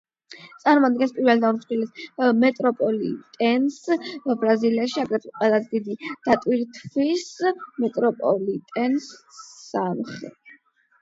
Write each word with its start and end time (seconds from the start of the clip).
წარმოადგენს 0.61 1.11
პირველ 1.17 1.41
და 1.43 1.51
უმსხვილეს 1.55 2.07
მეტროპოლიტენს 2.43 3.77
ბრაზილიაში, 4.45 4.99
აგრეთვე 5.05 5.35
ყველაზე 5.37 5.71
დიდი 5.77 6.01
დატვირთვის 6.31 7.29
მეტროპოლიტენს 7.87 9.15
სამხ. 9.41 10.15